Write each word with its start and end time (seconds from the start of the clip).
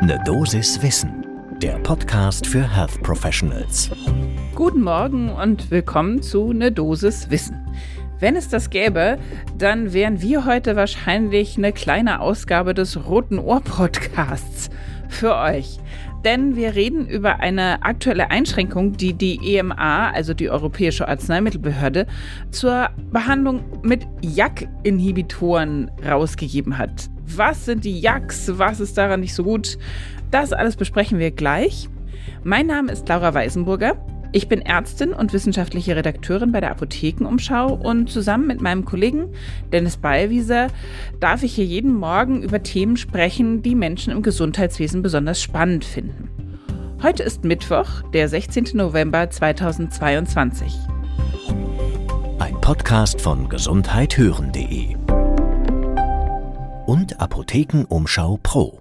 Ne 0.00 0.16
Dosis 0.24 0.80
Wissen, 0.80 1.26
der 1.60 1.76
Podcast 1.80 2.46
für 2.46 2.62
Health 2.62 3.02
Professionals. 3.02 3.90
Guten 4.54 4.82
Morgen 4.82 5.28
und 5.28 5.72
willkommen 5.72 6.22
zu 6.22 6.52
Ne 6.52 6.70
Dosis 6.70 7.30
Wissen. 7.30 7.66
Wenn 8.20 8.36
es 8.36 8.48
das 8.48 8.70
gäbe, 8.70 9.18
dann 9.56 9.92
wären 9.92 10.22
wir 10.22 10.44
heute 10.44 10.76
wahrscheinlich 10.76 11.58
eine 11.58 11.72
kleine 11.72 12.20
Ausgabe 12.20 12.74
des 12.74 13.08
Roten 13.08 13.40
Ohr 13.40 13.60
Podcasts 13.60 14.70
für 15.08 15.36
euch. 15.36 15.78
Denn 16.24 16.56
wir 16.56 16.74
reden 16.74 17.06
über 17.06 17.40
eine 17.40 17.82
aktuelle 17.82 18.30
Einschränkung, 18.30 18.92
die 18.96 19.14
die 19.14 19.56
EMA, 19.56 20.10
also 20.10 20.34
die 20.34 20.50
Europäische 20.50 21.06
Arzneimittelbehörde, 21.06 22.06
zur 22.50 22.88
Behandlung 23.12 23.62
mit 23.82 24.06
JAK-Inhibitoren 24.22 25.90
rausgegeben 26.04 26.76
hat. 26.76 27.08
Was 27.36 27.66
sind 27.66 27.84
die 27.84 28.00
JAKs? 28.00 28.58
Was 28.58 28.80
ist 28.80 28.98
daran 28.98 29.20
nicht 29.20 29.34
so 29.34 29.44
gut? 29.44 29.78
Das 30.30 30.52
alles 30.52 30.76
besprechen 30.76 31.18
wir 31.18 31.30
gleich. 31.30 31.88
Mein 32.42 32.66
Name 32.66 32.92
ist 32.92 33.08
Laura 33.08 33.32
Weisenburger. 33.34 33.96
Ich 34.30 34.48
bin 34.48 34.60
Ärztin 34.60 35.14
und 35.14 35.32
wissenschaftliche 35.32 35.96
Redakteurin 35.96 36.52
bei 36.52 36.60
der 36.60 36.70
Apothekenumschau 36.70 37.72
und 37.72 38.10
zusammen 38.10 38.46
mit 38.46 38.60
meinem 38.60 38.84
Kollegen 38.84 39.32
Dennis 39.72 39.96
Ballwieser 39.96 40.68
darf 41.18 41.42
ich 41.42 41.54
hier 41.54 41.64
jeden 41.64 41.94
Morgen 41.94 42.42
über 42.42 42.62
Themen 42.62 42.98
sprechen, 42.98 43.62
die 43.62 43.74
Menschen 43.74 44.12
im 44.12 44.22
Gesundheitswesen 44.22 45.00
besonders 45.00 45.40
spannend 45.40 45.84
finden. 45.84 46.28
Heute 47.02 47.22
ist 47.22 47.44
Mittwoch, 47.44 48.02
der 48.12 48.28
16. 48.28 48.70
November 48.74 49.30
2022. 49.30 50.74
Ein 52.38 52.60
Podcast 52.60 53.20
von 53.20 53.48
gesundheithören.de 53.48 54.96
und 56.86 57.20
Apothekenumschau 57.20 58.38
Pro. 58.42 58.80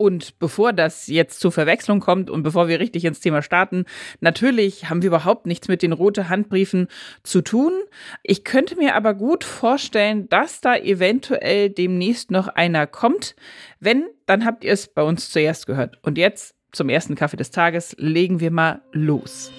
Und 0.00 0.38
bevor 0.38 0.72
das 0.72 1.08
jetzt 1.08 1.40
zur 1.40 1.52
Verwechslung 1.52 2.00
kommt 2.00 2.30
und 2.30 2.42
bevor 2.42 2.68
wir 2.68 2.80
richtig 2.80 3.04
ins 3.04 3.20
Thema 3.20 3.42
starten, 3.42 3.84
natürlich 4.20 4.88
haben 4.88 5.02
wir 5.02 5.08
überhaupt 5.08 5.44
nichts 5.44 5.68
mit 5.68 5.82
den 5.82 5.92
rote 5.92 6.30
Handbriefen 6.30 6.88
zu 7.22 7.42
tun. 7.42 7.74
Ich 8.22 8.42
könnte 8.42 8.76
mir 8.76 8.94
aber 8.94 9.12
gut 9.12 9.44
vorstellen, 9.44 10.26
dass 10.30 10.62
da 10.62 10.74
eventuell 10.74 11.68
demnächst 11.68 12.30
noch 12.30 12.48
einer 12.48 12.86
kommt. 12.86 13.36
Wenn, 13.78 14.06
dann 14.24 14.46
habt 14.46 14.64
ihr 14.64 14.72
es 14.72 14.88
bei 14.88 15.02
uns 15.02 15.28
zuerst 15.28 15.66
gehört. 15.66 15.98
Und 16.00 16.16
jetzt 16.16 16.54
zum 16.72 16.88
ersten 16.88 17.14
Kaffee 17.14 17.36
des 17.36 17.50
Tages 17.50 17.94
legen 17.98 18.40
wir 18.40 18.50
mal 18.50 18.80
los. 18.92 19.52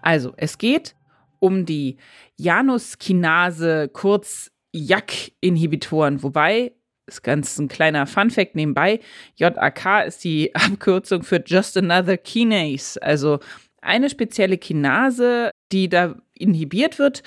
Also, 0.00 0.32
es 0.38 0.56
geht 0.56 0.96
um 1.38 1.66
die 1.66 1.98
Januskinase, 2.38 3.90
kurz 3.92 4.53
JAK-Inhibitoren, 4.74 6.22
wobei 6.22 6.72
ist 7.06 7.22
ganz 7.22 7.58
ein 7.58 7.68
kleiner 7.68 8.06
Funfact 8.06 8.54
nebenbei. 8.54 9.00
JAK 9.36 10.06
ist 10.06 10.24
die 10.24 10.54
Abkürzung 10.54 11.22
für 11.22 11.42
Just 11.44 11.76
Another 11.76 12.16
Kinase, 12.16 13.00
also 13.02 13.40
eine 13.80 14.08
spezielle 14.08 14.58
Kinase, 14.58 15.50
die 15.70 15.88
da 15.88 16.16
inhibiert 16.32 16.98
wird. 16.98 17.22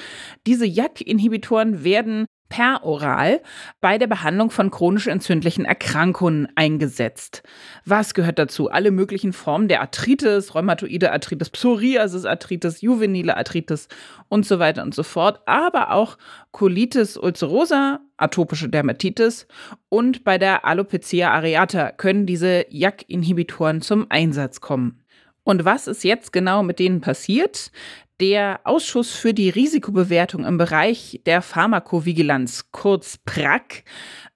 Diese 0.48 0.66
JAK-Inhibitoren 0.66 1.84
werden 1.84 2.26
peroral 2.50 3.42
bei 3.82 3.98
der 3.98 4.08
Behandlung 4.08 4.52
von 4.52 4.72
chronisch 4.72 5.08
entzündlichen 5.08 5.66
Erkrankungen 5.66 6.48
eingesetzt. 6.56 7.44
Was 7.86 8.14
gehört 8.14 8.40
dazu? 8.40 8.70
Alle 8.70 8.92
möglichen 8.92 9.34
Formen 9.34 9.68
der 9.68 9.82
Arthritis, 9.82 10.56
rheumatoide 10.56 11.12
Arthritis, 11.12 11.50
Psoriasis-Arthritis, 11.50 12.82
juvenile 12.82 13.38
Arthritis 13.38 13.88
und 14.30 14.46
so 14.46 14.60
weiter 14.60 14.84
und 14.84 14.94
so 14.94 15.04
fort, 15.04 15.42
aber 15.46 15.92
auch 15.92 16.18
Colitis 16.52 17.18
ulcerosa, 17.18 18.00
atopische 18.18 18.70
Dermatitis 18.70 19.48
und 19.90 20.24
bei 20.24 20.38
der 20.38 20.66
Alopecia 20.66 21.32
areata 21.32 21.92
können 21.92 22.26
diese 22.26 22.66
JAK-Inhibitoren 22.70 23.82
zum 23.82 24.08
Einsatz 24.10 24.62
kommen. 24.62 25.04
Und 25.44 25.64
was 25.64 25.88
ist 25.88 26.04
jetzt 26.04 26.34
genau 26.34 26.62
mit 26.62 26.78
denen 26.78 27.00
passiert? 27.00 27.72
Der 28.20 28.62
Ausschuss 28.64 29.12
für 29.12 29.36
die 29.36 29.50
Risikobewertung 29.50 30.44
im 30.44 30.58
Bereich 30.58 31.22
der 31.28 31.44
Pharmakovigilanz, 31.44 32.72
kurz 32.72 33.20
PRAC, 33.20 33.84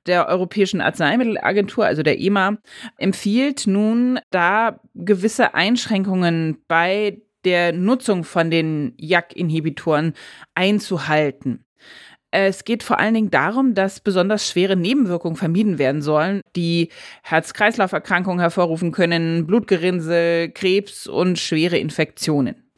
der 0.05 0.27
Europäischen 0.27 0.81
Arzneimittelagentur, 0.81 1.85
also 1.85 2.03
der 2.03 2.19
EMA, 2.19 2.57
empfiehlt 2.97 3.65
nun, 3.65 4.19
da 4.29 4.79
gewisse 4.93 5.55
Einschränkungen 5.55 6.57
bei 6.67 7.21
der 7.43 7.73
Nutzung 7.73 8.23
von 8.23 8.51
den 8.51 8.93
JAK-Inhibitoren 8.97 10.13
einzuhalten. 10.53 11.65
Es 12.29 12.63
geht 12.65 12.83
vor 12.83 12.99
allen 12.99 13.15
Dingen 13.15 13.31
darum, 13.31 13.73
dass 13.73 13.99
besonders 13.99 14.47
schwere 14.47 14.75
Nebenwirkungen 14.75 15.35
vermieden 15.35 15.79
werden 15.79 16.03
sollen, 16.03 16.41
die 16.55 16.89
Herz-Kreislauf-Erkrankungen 17.23 18.39
hervorrufen 18.39 18.91
können, 18.91 19.47
Blutgerinnsel, 19.47 20.51
Krebs 20.51 21.07
und 21.07 21.39
schwere 21.39 21.79
Infektionen. 21.79 22.70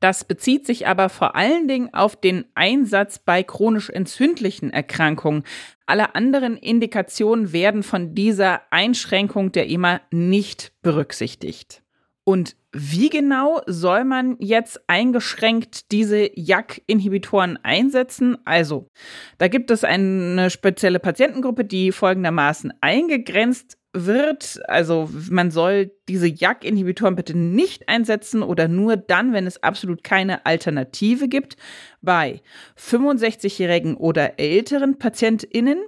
Das 0.00 0.24
bezieht 0.24 0.66
sich 0.66 0.86
aber 0.86 1.08
vor 1.08 1.36
allen 1.36 1.68
Dingen 1.68 1.92
auf 1.94 2.16
den 2.16 2.44
Einsatz 2.54 3.18
bei 3.18 3.42
chronisch 3.42 3.90
entzündlichen 3.90 4.70
Erkrankungen. 4.70 5.44
Alle 5.86 6.14
anderen 6.14 6.56
Indikationen 6.56 7.52
werden 7.52 7.82
von 7.82 8.14
dieser 8.14 8.62
Einschränkung 8.70 9.52
der 9.52 9.68
EMA 9.70 10.00
nicht 10.10 10.72
berücksichtigt. 10.82 11.82
Und 12.24 12.56
wie 12.72 13.08
genau 13.08 13.62
soll 13.66 14.04
man 14.04 14.36
jetzt 14.40 14.80
eingeschränkt 14.88 15.92
diese 15.92 16.28
JAK-Inhibitoren 16.34 17.56
einsetzen? 17.62 18.36
Also, 18.44 18.90
da 19.38 19.48
gibt 19.48 19.70
es 19.70 19.84
eine 19.84 20.50
spezielle 20.50 20.98
Patientengruppe, 20.98 21.64
die 21.64 21.92
folgendermaßen 21.92 22.72
eingegrenzt 22.80 23.78
wird, 24.04 24.60
also 24.68 25.08
man 25.30 25.50
soll 25.50 25.90
diese 26.08 26.26
JAK-Inhibitoren 26.26 27.16
bitte 27.16 27.36
nicht 27.36 27.88
einsetzen 27.88 28.42
oder 28.42 28.68
nur 28.68 28.96
dann, 28.96 29.32
wenn 29.32 29.46
es 29.46 29.62
absolut 29.62 30.04
keine 30.04 30.44
Alternative 30.44 31.28
gibt, 31.28 31.56
bei 32.02 32.42
65-jährigen 32.78 33.96
oder 33.96 34.38
älteren 34.38 34.98
PatientInnen, 34.98 35.78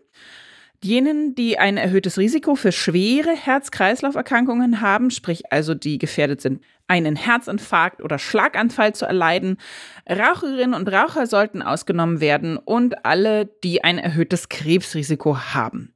jenen, 0.83 1.35
die 1.35 1.59
ein 1.59 1.77
erhöhtes 1.77 2.19
Risiko 2.19 2.55
für 2.55 2.73
schwere 2.73 3.35
Herz-Kreislauf-Erkrankungen 3.35 4.81
haben, 4.81 5.11
sprich 5.11 5.53
also 5.53 5.75
die 5.75 5.99
gefährdet 5.99 6.41
sind, 6.41 6.63
einen 6.87 7.17
Herzinfarkt 7.17 8.03
oder 8.03 8.19
Schlaganfall 8.19 8.95
zu 8.95 9.05
erleiden. 9.05 9.59
Raucherinnen 10.09 10.75
und 10.75 10.89
Raucher 10.89 11.27
sollten 11.27 11.63
ausgenommen 11.63 12.21
werden 12.21 12.57
und 12.57 13.05
alle, 13.05 13.47
die 13.63 13.85
ein 13.85 13.99
erhöhtes 13.99 14.49
Krebsrisiko 14.49 15.39
haben. 15.39 15.95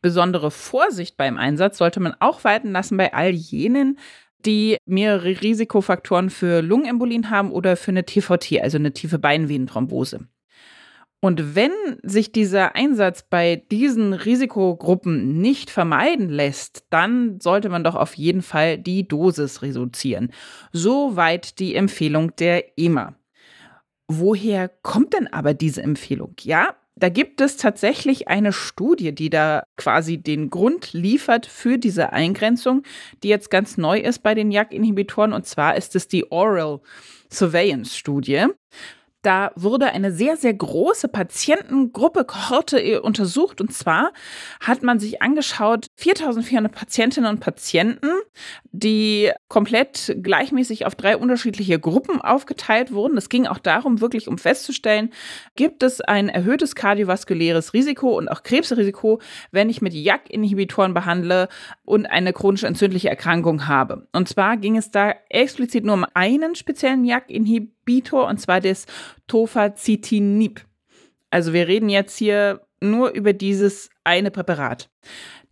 Besondere 0.00 0.50
Vorsicht 0.50 1.16
beim 1.16 1.36
Einsatz 1.36 1.78
sollte 1.78 2.00
man 2.00 2.14
auch 2.20 2.44
walten 2.44 2.72
lassen 2.72 2.96
bei 2.96 3.12
all 3.12 3.30
jenen, 3.30 3.98
die 4.46 4.76
mehrere 4.86 5.40
Risikofaktoren 5.42 6.30
für 6.30 6.62
Lungenembolien 6.62 7.30
haben 7.30 7.50
oder 7.50 7.76
für 7.76 7.90
eine 7.90 8.04
TVT, 8.04 8.60
also 8.62 8.78
eine 8.78 8.92
tiefe 8.92 9.18
Beinvenenthrombose. 9.18 10.28
Und 11.20 11.56
wenn 11.56 11.72
sich 12.04 12.30
dieser 12.30 12.76
Einsatz 12.76 13.24
bei 13.28 13.56
diesen 13.72 14.12
Risikogruppen 14.12 15.40
nicht 15.40 15.68
vermeiden 15.68 16.28
lässt, 16.28 16.84
dann 16.90 17.40
sollte 17.40 17.68
man 17.70 17.82
doch 17.82 17.96
auf 17.96 18.14
jeden 18.14 18.42
Fall 18.42 18.78
die 18.78 19.08
Dosis 19.08 19.62
reduzieren. 19.62 20.30
Soweit 20.72 21.58
die 21.58 21.74
Empfehlung 21.74 22.36
der 22.36 22.78
EMA. 22.78 23.16
Woher 24.06 24.68
kommt 24.68 25.12
denn 25.12 25.26
aber 25.26 25.54
diese 25.54 25.82
Empfehlung? 25.82 26.36
Ja, 26.40 26.76
da 26.98 27.08
gibt 27.08 27.40
es 27.40 27.56
tatsächlich 27.56 28.28
eine 28.28 28.52
Studie, 28.52 29.14
die 29.14 29.30
da 29.30 29.64
quasi 29.76 30.18
den 30.18 30.50
Grund 30.50 30.92
liefert 30.92 31.46
für 31.46 31.78
diese 31.78 32.12
Eingrenzung, 32.12 32.82
die 33.22 33.28
jetzt 33.28 33.50
ganz 33.50 33.76
neu 33.78 33.98
ist 33.98 34.22
bei 34.22 34.34
den 34.34 34.50
JAK-Inhibitoren. 34.50 35.32
Und 35.32 35.46
zwar 35.46 35.76
ist 35.76 35.96
es 35.96 36.08
die 36.08 36.30
Oral 36.30 36.80
Surveillance 37.30 37.96
Studie. 37.96 38.46
Da 39.28 39.52
wurde 39.56 39.92
eine 39.92 40.10
sehr, 40.10 40.38
sehr 40.38 40.54
große 40.54 41.06
Patientengruppe, 41.06 42.24
Kohorte 42.24 43.02
untersucht. 43.02 43.60
Und 43.60 43.74
zwar 43.74 44.14
hat 44.58 44.82
man 44.82 45.00
sich 45.00 45.20
angeschaut, 45.20 45.88
4400 45.96 46.72
Patientinnen 46.72 47.28
und 47.28 47.38
Patienten, 47.38 48.08
die 48.72 49.30
komplett 49.48 50.16
gleichmäßig 50.22 50.86
auf 50.86 50.94
drei 50.94 51.14
unterschiedliche 51.14 51.78
Gruppen 51.78 52.22
aufgeteilt 52.22 52.90
wurden. 52.90 53.18
Es 53.18 53.28
ging 53.28 53.46
auch 53.46 53.58
darum, 53.58 54.00
wirklich 54.00 54.28
um 54.28 54.38
festzustellen, 54.38 55.10
gibt 55.56 55.82
es 55.82 56.00
ein 56.00 56.30
erhöhtes 56.30 56.74
kardiovaskuläres 56.74 57.74
Risiko 57.74 58.16
und 58.16 58.28
auch 58.28 58.42
Krebsrisiko, 58.42 59.20
wenn 59.50 59.68
ich 59.68 59.82
mit 59.82 59.92
JAK-Inhibitoren 59.92 60.94
behandle 60.94 61.48
und 61.84 62.06
eine 62.06 62.32
chronisch 62.32 62.64
entzündliche 62.64 63.10
Erkrankung 63.10 63.68
habe. 63.68 64.08
Und 64.12 64.26
zwar 64.26 64.56
ging 64.56 64.78
es 64.78 64.90
da 64.90 65.12
explizit 65.28 65.84
nur 65.84 65.96
um 65.96 66.06
einen 66.14 66.54
speziellen 66.54 67.04
JAK-Inhibitor, 67.04 67.74
und 68.28 68.40
zwar 68.40 68.60
das 68.60 68.86
Tofacitinib. 69.26 70.64
Also 71.30 71.52
wir 71.52 71.68
reden 71.68 71.88
jetzt 71.88 72.16
hier 72.16 72.67
nur 72.80 73.10
über 73.10 73.32
dieses 73.32 73.90
eine 74.04 74.30
Präparat. 74.30 74.88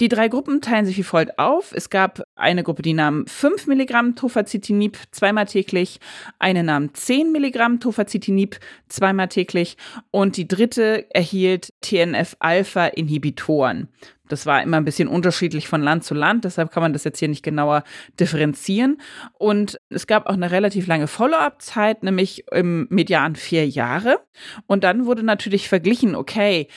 Die 0.00 0.06
drei 0.08 0.28
Gruppen 0.28 0.60
teilen 0.60 0.86
sich 0.86 0.98
wie 0.98 1.02
folgt 1.02 1.36
auf. 1.38 1.72
Es 1.74 1.90
gab 1.90 2.22
eine 2.34 2.62
Gruppe, 2.62 2.82
die 2.82 2.92
nahm 2.92 3.26
5 3.26 3.66
Milligramm 3.66 4.14
Tofacitinib 4.14 4.98
zweimal 5.10 5.46
täglich, 5.46 5.98
eine 6.38 6.62
nahm 6.62 6.92
10 6.92 7.32
Milligramm 7.32 7.80
Tofacitinib 7.80 8.58
zweimal 8.88 9.28
täglich 9.28 9.78
und 10.10 10.36
die 10.36 10.48
dritte 10.48 11.06
erhielt 11.14 11.72
TNF-Alpha-Inhibitoren. 11.80 13.88
Das 14.28 14.46
war 14.46 14.62
immer 14.62 14.76
ein 14.76 14.84
bisschen 14.84 15.08
unterschiedlich 15.08 15.68
von 15.68 15.82
Land 15.82 16.04
zu 16.04 16.14
Land, 16.14 16.44
deshalb 16.44 16.72
kann 16.72 16.82
man 16.82 16.92
das 16.92 17.04
jetzt 17.04 17.18
hier 17.18 17.28
nicht 17.28 17.44
genauer 17.44 17.84
differenzieren. 18.18 19.00
Und 19.38 19.78
es 19.88 20.06
gab 20.06 20.26
auch 20.26 20.34
eine 20.34 20.50
relativ 20.50 20.86
lange 20.86 21.06
Follow-up-Zeit, 21.06 22.02
nämlich 22.02 22.44
im 22.52 22.86
Median 22.90 23.36
vier 23.36 23.68
Jahre. 23.68 24.18
Und 24.66 24.84
dann 24.84 25.06
wurde 25.06 25.22
natürlich 25.22 25.68
verglichen, 25.68 26.16
okay, 26.16 26.68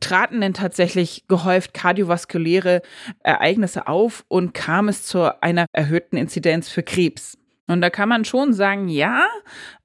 traten 0.00 0.40
denn 0.40 0.54
tatsächlich 0.54 1.24
gehäuft 1.28 1.74
kardiovaskuläre 1.74 2.82
Ereignisse 3.20 3.86
auf 3.88 4.24
und 4.28 4.54
kam 4.54 4.88
es 4.88 5.04
zu 5.04 5.42
einer 5.42 5.66
erhöhten 5.72 6.16
Inzidenz 6.16 6.68
für 6.68 6.82
Krebs. 6.82 7.38
Und 7.66 7.80
da 7.80 7.88
kann 7.88 8.08
man 8.08 8.24
schon 8.24 8.52
sagen, 8.52 8.88
ja, 8.88 9.26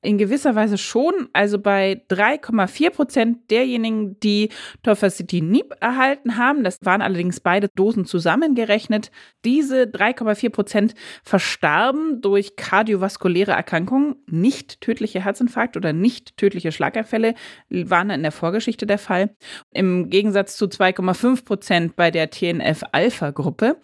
in 0.01 0.17
gewisser 0.17 0.55
Weise 0.55 0.77
schon. 0.77 1.29
Also 1.33 1.59
bei 1.59 2.03
3,4 2.09 2.89
Prozent 2.89 3.51
derjenigen, 3.51 4.19
die 4.19 4.49
Tofacitinib 4.83 5.75
erhalten 5.79 6.37
haben, 6.37 6.63
das 6.63 6.79
waren 6.83 7.01
allerdings 7.01 7.39
beide 7.39 7.69
Dosen 7.75 8.05
zusammengerechnet, 8.05 9.11
diese 9.45 9.83
3,4 9.83 10.49
Prozent 10.49 10.93
verstarben 11.23 12.21
durch 12.21 12.55
kardiovaskuläre 12.55 13.51
Erkrankungen, 13.51 14.15
nicht 14.27 14.81
tödliche 14.81 15.23
Herzinfarkt 15.23 15.77
oder 15.77 15.93
nicht 15.93 16.37
tödliche 16.37 16.71
Schlaganfälle, 16.71 17.33
waren 17.69 18.09
in 18.09 18.23
der 18.23 18.31
Vorgeschichte 18.31 18.85
der 18.85 18.99
Fall. 18.99 19.35
Im 19.71 20.09
Gegensatz 20.09 20.57
zu 20.57 20.65
2,5 20.65 21.45
Prozent 21.45 21.95
bei 21.95 22.11
der 22.11 22.29
TNF-Alpha-Gruppe. 22.29 23.77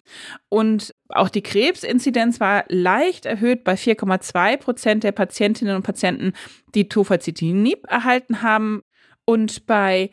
Und 0.48 0.94
auch 1.08 1.28
die 1.28 1.42
Krebsinzidenz 1.42 2.40
war 2.40 2.64
leicht 2.68 3.26
erhöht 3.26 3.64
bei 3.64 3.74
4,2 3.74 4.56
Prozent 4.56 5.04
der 5.04 5.12
Patientinnen 5.12 5.76
und 5.76 5.82
Patienten, 5.82 6.32
die 6.74 6.88
Tofacitinib 6.88 7.86
erhalten 7.88 8.42
haben. 8.42 8.82
Und 9.24 9.66
bei 9.66 10.10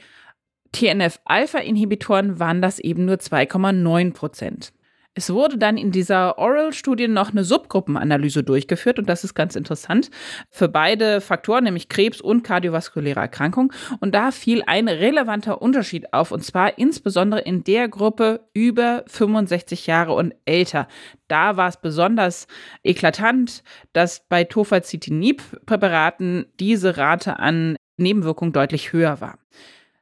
TNF-Alpha-Inhibitoren 0.74 2.40
waren 2.40 2.62
das 2.62 2.80
eben 2.80 3.06
nur 3.06 3.16
2,9 3.16 4.14
Prozent. 4.14 4.74
Es 5.16 5.32
wurde 5.32 5.60
dann 5.60 5.78
in 5.78 5.92
dieser 5.92 6.40
Oral-Studie 6.40 7.08
noch 7.08 7.32
eine 7.32 7.44
Subgruppenanalyse 7.44 8.44
durchgeführt 8.44 8.98
und 8.98 9.08
das 9.08 9.24
ist 9.24 9.36
ganz 9.36 9.56
interessant 9.56 10.10
für 10.50 10.68
beide 10.68 11.22
Faktoren, 11.22 11.66
nämlich 11.66 11.88
Krebs 11.88 12.20
und 12.20 12.44
kardiovaskuläre 12.44 13.20
Erkrankung. 13.20 13.72
Und 14.00 14.16
da 14.16 14.32
fiel 14.32 14.64
ein 14.66 14.88
relevanter 14.88 15.62
Unterschied 15.62 16.14
auf 16.14 16.32
und 16.32 16.44
zwar 16.44 16.80
insbesondere 16.80 17.42
in 17.42 17.64
der 17.64 17.90
Gruppe 17.90 18.50
über 18.56 19.04
65 19.08 19.86
Jahre 19.86 20.14
und 20.14 20.34
älter. 20.46 20.88
Da 21.28 21.58
war 21.58 21.70
es 21.70 21.78
besonders 21.78 22.48
eklatant, 22.84 23.64
dass 23.94 24.28
bei 24.28 24.44
Tofacitinib-Präparaten 24.44 26.48
diese 26.60 26.98
Rate 26.98 27.38
an 27.38 27.76
Nebenwirkungen 27.98 28.54
deutlich 28.54 28.94
höher 28.94 29.22
war. 29.22 29.38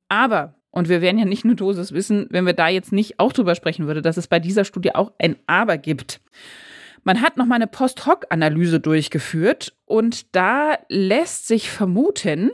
Aber 0.07 0.55
und 0.71 0.89
wir 0.89 1.01
werden 1.01 1.19
ja 1.19 1.25
nicht 1.25 1.45
nur 1.45 1.55
Dosis 1.55 1.91
wissen, 1.91 2.27
wenn 2.29 2.45
wir 2.45 2.53
da 2.53 2.69
jetzt 2.69 2.91
nicht 2.91 3.19
auch 3.19 3.33
drüber 3.33 3.55
sprechen 3.55 3.87
würde, 3.87 4.01
dass 4.01 4.17
es 4.17 4.27
bei 4.27 4.39
dieser 4.39 4.65
Studie 4.65 4.95
auch 4.95 5.11
ein 5.19 5.35
Aber 5.45 5.77
gibt. 5.77 6.21
Man 7.03 7.21
hat 7.21 7.37
nochmal 7.37 7.57
eine 7.57 7.67
Post-Hoc-Analyse 7.67 8.79
durchgeführt 8.79 9.73
und 9.85 10.35
da 10.35 10.77
lässt 10.87 11.47
sich 11.47 11.69
vermuten, 11.69 12.51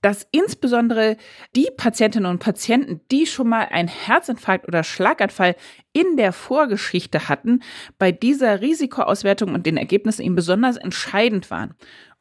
dass 0.00 0.28
insbesondere 0.30 1.16
die 1.56 1.68
Patientinnen 1.76 2.30
und 2.30 2.38
Patienten, 2.38 3.00
die 3.10 3.26
schon 3.26 3.48
mal 3.48 3.66
einen 3.70 3.88
Herzinfarkt 3.88 4.68
oder 4.68 4.84
Schlaganfall 4.84 5.56
in 5.92 6.16
der 6.16 6.32
Vorgeschichte 6.32 7.28
hatten, 7.28 7.60
bei 7.98 8.12
dieser 8.12 8.60
Risikoauswertung 8.60 9.54
und 9.54 9.66
den 9.66 9.76
Ergebnissen 9.76 10.22
eben 10.22 10.36
besonders 10.36 10.76
entscheidend 10.76 11.50
waren. 11.50 11.74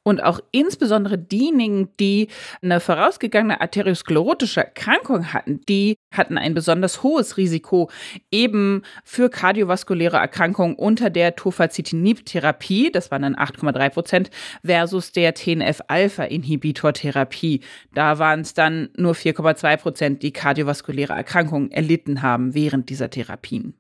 Und 0.08 0.24
auch 0.24 0.40
insbesondere 0.54 1.18
diejenigen, 1.18 1.90
die 2.00 2.30
eine 2.62 2.80
vorausgegangene 2.80 3.60
arteriosklerotische 3.60 4.62
Erkrankung 4.62 5.34
hatten, 5.34 5.60
die 5.68 5.98
hatten 6.14 6.38
ein 6.38 6.54
besonders 6.54 7.04
hohes 7.04 7.36
Risiko 7.36 7.90
eben 8.32 8.84
für 9.04 9.30
kardiovaskuläre 9.30 10.16
Erkrankungen 10.16 10.78
unter 10.78 11.10
der 11.10 11.36
Tofacitinib-Therapie, 11.36 12.90
das 12.90 13.12
waren 13.12 13.24
dann 13.24 13.36
8,3 13.36 13.90
Prozent, 13.90 14.30
versus 14.64 15.12
der 15.12 15.34
TNF-Alpha-Inhibitor-Therapie. 15.34 17.60
Da 17.94 18.18
waren 18.18 18.40
es 18.40 18.54
dann 18.54 18.88
nur 18.96 19.12
4,2 19.12 19.76
Prozent, 19.76 20.24
die 20.24 20.32
kardiovaskuläre 20.32 21.12
Erkrankungen 21.12 21.70
erlitten 21.70 22.22
haben 22.22 22.54
während 22.54 22.90
dieser 22.90 23.10
Therapien. 23.10 23.74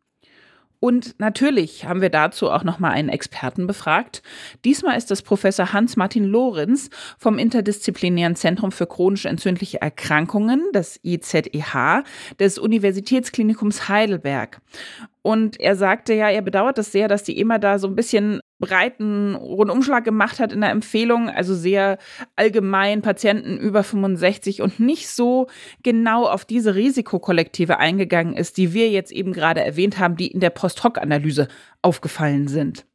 Und 0.79 1.19
natürlich 1.19 1.85
haben 1.85 2.01
wir 2.01 2.09
dazu 2.09 2.51
auch 2.51 2.63
nochmal 2.63 2.91
einen 2.91 3.09
Experten 3.09 3.65
befragt. 3.65 4.21
Diesmal 4.63 4.97
ist 4.97 5.09
es 5.09 5.23
Professor 5.23 5.73
Hans-Martin 5.73 6.23
Lorenz 6.23 6.89
vom 7.17 7.39
Interdisziplinären 7.39 8.35
Zentrum 8.35 8.71
für 8.71 8.85
chronische 8.85 9.29
entzündliche 9.29 9.81
Erkrankungen, 9.81 10.61
das 10.73 10.99
IZEH, 11.03 12.03
des 12.39 12.59
Universitätsklinikums 12.59 13.89
Heidelberg. 13.89 14.61
Und 15.23 15.59
er 15.59 15.75
sagte 15.75 16.13
ja, 16.13 16.29
er 16.29 16.41
bedauert 16.41 16.77
das 16.77 16.91
sehr, 16.91 17.07
dass 17.07 17.23
die 17.23 17.39
EMA 17.39 17.57
da 17.57 17.79
so 17.79 17.87
ein 17.87 17.95
bisschen 17.95 18.39
breiten 18.59 19.35
Rundumschlag 19.35 20.03
gemacht 20.03 20.39
hat 20.39 20.51
in 20.51 20.61
der 20.61 20.71
Empfehlung, 20.71 21.29
also 21.29 21.53
sehr 21.53 21.97
allgemein 22.35 23.01
Patienten 23.01 23.57
über 23.57 23.83
65 23.83 24.61
und 24.61 24.79
nicht 24.79 25.09
so 25.09 25.47
genau 25.83 26.25
auf 26.27 26.45
diese 26.45 26.75
Risikokollektive 26.75 27.77
eingegangen 27.77 28.35
ist, 28.35 28.57
die 28.57 28.73
wir 28.73 28.89
jetzt 28.89 29.11
eben 29.11 29.33
gerade 29.33 29.63
erwähnt 29.63 29.99
haben, 29.99 30.15
die 30.15 30.27
in 30.27 30.39
der 30.39 30.49
Post-Hoc-Analyse 30.49 31.47
aufgefallen 31.81 32.47
sind. 32.47 32.85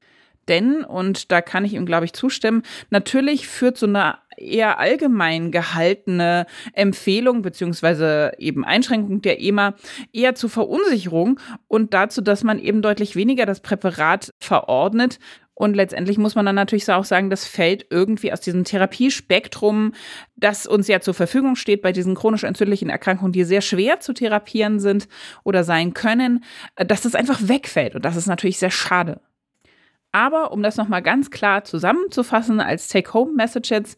Denn, 0.49 0.83
und 0.83 1.31
da 1.31 1.41
kann 1.41 1.65
ich 1.65 1.75
ihm, 1.75 1.87
glaube 1.87 2.05
ich, 2.05 2.13
zustimmen, 2.13 2.63
natürlich 2.91 3.47
führt 3.47 3.79
so 3.79 3.87
eine 3.87 4.19
eher 4.37 4.79
allgemein 4.79 5.53
gehaltene 5.53 6.47
Empfehlung 6.73 7.43
beziehungsweise 7.43 8.33
eben 8.39 8.65
Einschränkung 8.65 9.23
der 9.23 9.41
EMA 9.41 9.75
eher 10.13 10.35
zu 10.35 10.49
Verunsicherung 10.49 11.39
und 11.69 11.95
dazu, 11.95 12.23
dass 12.23 12.43
man 12.43 12.59
eben 12.59 12.83
deutlich 12.83 13.15
weniger 13.15 13.47
das 13.47 13.61
Präparat 13.61 14.31
verordnet, 14.41 15.19
und 15.63 15.77
letztendlich 15.77 16.19
muss 16.19 16.35
man 16.35 16.45
dann 16.45 16.57
natürlich 16.57 16.91
auch 16.91 17.05
sagen, 17.05 17.31
das 17.31 17.47
fällt 17.47 17.87
irgendwie 17.89 18.33
aus 18.33 18.41
diesem 18.41 18.65
Therapiespektrum, 18.65 19.93
das 20.35 20.67
uns 20.67 20.89
ja 20.89 20.99
zur 20.99 21.15
Verfügung 21.15 21.55
steht 21.55 21.83
bei 21.83 21.93
diesen 21.93 22.17
chronisch 22.17 22.43
entzündlichen 22.43 22.91
Erkrankungen, 22.91 23.31
die 23.31 23.45
sehr 23.45 23.61
schwer 23.61 24.01
zu 24.01 24.13
therapieren 24.13 24.81
sind 24.81 25.07
oder 25.45 25.63
sein 25.63 25.95
können, 25.95 26.43
dass 26.75 27.03
das 27.03 27.15
einfach 27.15 27.43
wegfällt. 27.47 27.95
Und 27.95 28.05
das 28.05 28.17
ist 28.17 28.27
natürlich 28.27 28.59
sehr 28.59 28.73
schade. 28.73 29.21
Aber 30.11 30.51
um 30.51 30.65
das 30.65 30.77
nochmal 30.77 31.01
ganz 31.01 31.31
klar 31.31 31.63
zusammenzufassen 31.63 32.59
als 32.59 32.89
Take-Home-Message 32.89 33.71
jetzt, 33.71 33.97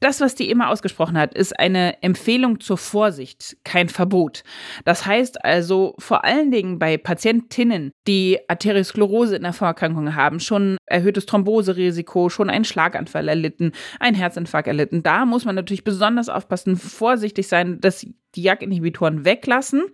das, 0.00 0.20
was 0.20 0.34
die 0.34 0.50
immer 0.50 0.70
ausgesprochen 0.70 1.18
hat, 1.18 1.34
ist 1.34 1.58
eine 1.58 2.02
Empfehlung 2.02 2.60
zur 2.60 2.78
Vorsicht, 2.78 3.58
kein 3.64 3.88
Verbot. 3.88 4.42
Das 4.84 5.04
heißt 5.06 5.44
also 5.44 5.94
vor 5.98 6.24
allen 6.24 6.50
Dingen 6.50 6.78
bei 6.78 6.96
Patientinnen, 6.96 7.92
die 8.06 8.38
Arteriosklerose 8.48 9.36
in 9.36 9.42
der 9.42 9.52
Vorerkrankung 9.52 10.14
haben, 10.14 10.40
schon 10.40 10.78
erhöhtes 10.86 11.26
Thromboserisiko, 11.26 12.30
schon 12.30 12.50
einen 12.50 12.64
Schlaganfall 12.64 13.28
erlitten, 13.28 13.72
einen 14.00 14.16
Herzinfarkt 14.16 14.68
erlitten, 14.68 15.02
da 15.02 15.26
muss 15.26 15.44
man 15.44 15.54
natürlich 15.54 15.84
besonders 15.84 16.28
aufpassen, 16.28 16.76
vorsichtig 16.76 17.46
sein, 17.46 17.80
dass 17.80 18.06
die 18.34 18.42
JAK-Inhibitoren 18.42 19.24
weglassen. 19.24 19.84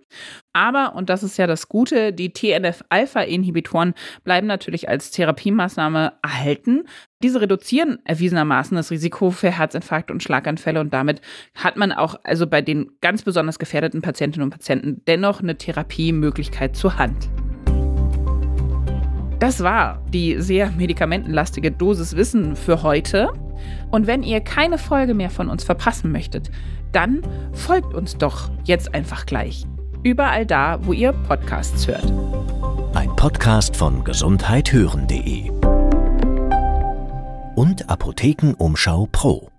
Aber, 0.53 0.95
und 0.95 1.09
das 1.09 1.23
ist 1.23 1.37
ja 1.37 1.47
das 1.47 1.69
Gute, 1.69 2.13
die 2.13 2.33
TNF-Alpha-Inhibitoren 2.33 3.93
bleiben 4.23 4.47
natürlich 4.47 4.89
als 4.89 5.11
Therapiemaßnahme 5.11 6.13
erhalten. 6.21 6.83
Diese 7.23 7.41
reduzieren 7.41 7.99
erwiesenermaßen 8.05 8.75
das 8.75 8.91
Risiko 8.91 9.31
für 9.31 9.51
Herzinfarkt 9.51 10.11
und 10.11 10.21
Schlaganfälle 10.21 10.79
und 10.79 10.93
damit 10.93 11.21
hat 11.55 11.77
man 11.77 11.91
auch 11.91 12.15
also 12.23 12.47
bei 12.47 12.61
den 12.61 12.91
ganz 13.01 13.23
besonders 13.23 13.59
gefährdeten 13.59 14.01
Patientinnen 14.01 14.45
und 14.45 14.51
Patienten 14.51 15.01
dennoch 15.07 15.41
eine 15.41 15.57
Therapiemöglichkeit 15.57 16.75
zur 16.75 16.97
Hand. 16.97 17.29
Das 19.39 19.61
war 19.61 20.03
die 20.09 20.41
sehr 20.41 20.71
medikamentenlastige 20.71 21.71
Dosis 21.71 22.15
Wissen 22.15 22.55
für 22.55 22.81
heute. 22.81 23.29
Und 23.91 24.07
wenn 24.07 24.23
ihr 24.23 24.41
keine 24.41 24.79
Folge 24.79 25.13
mehr 25.13 25.29
von 25.29 25.47
uns 25.49 25.63
verpassen 25.63 26.11
möchtet, 26.11 26.49
dann 26.91 27.21
folgt 27.53 27.93
uns 27.93 28.17
doch 28.17 28.49
jetzt 28.63 28.93
einfach 28.93 29.25
gleich. 29.25 29.65
Überall 30.03 30.45
da, 30.45 30.79
wo 30.83 30.93
ihr 30.93 31.11
Podcasts 31.11 31.87
hört. 31.87 32.11
Ein 32.95 33.15
Podcast 33.15 33.75
von 33.75 34.03
gesundheithören.de 34.03 35.51
und 37.55 37.89
Apothekenumschau 37.89 39.07
Pro. 39.11 39.49